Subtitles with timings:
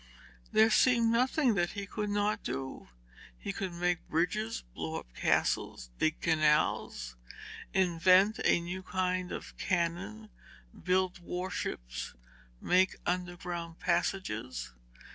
[0.51, 2.87] There seemed nothing that he could not do.
[3.37, 7.15] He could make bridges, blow up castles, dig canals,
[7.71, 10.31] invent a new kind of cannon,
[10.73, 12.15] build warships,
[12.59, 14.73] and make underground passages.